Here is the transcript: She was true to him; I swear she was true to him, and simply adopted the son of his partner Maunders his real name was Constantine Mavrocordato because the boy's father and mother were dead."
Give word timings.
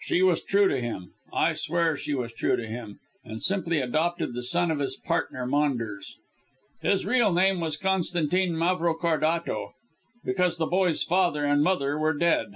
She 0.00 0.22
was 0.22 0.40
true 0.44 0.68
to 0.68 0.80
him; 0.80 1.10
I 1.32 1.54
swear 1.54 1.96
she 1.96 2.14
was 2.14 2.32
true 2.32 2.54
to 2.56 2.66
him, 2.68 3.00
and 3.24 3.42
simply 3.42 3.80
adopted 3.80 4.32
the 4.32 4.44
son 4.44 4.70
of 4.70 4.78
his 4.78 4.94
partner 4.94 5.44
Maunders 5.44 6.18
his 6.82 7.04
real 7.04 7.32
name 7.32 7.58
was 7.58 7.76
Constantine 7.76 8.52
Mavrocordato 8.52 9.72
because 10.24 10.56
the 10.56 10.66
boy's 10.66 11.02
father 11.02 11.44
and 11.44 11.64
mother 11.64 11.98
were 11.98 12.14
dead." 12.16 12.54